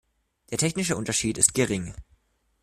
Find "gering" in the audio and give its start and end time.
1.53-1.93